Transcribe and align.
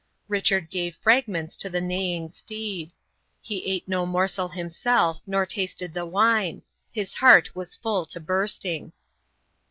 Richard 0.27 0.71
gave 0.71 0.95
fragments 0.95 1.55
to 1.57 1.69
the 1.69 1.79
neighing 1.79 2.31
steed. 2.31 2.91
He 3.39 3.63
ate 3.67 3.87
no 3.87 4.03
morsel 4.07 4.47
himself, 4.47 5.21
nor 5.27 5.45
tasted 5.45 5.93
the 5.93 6.07
wine. 6.07 6.63
His 6.91 7.13
heart 7.13 7.55
was 7.55 7.75
full 7.75 8.07
to 8.07 8.19
bursting. 8.19 8.93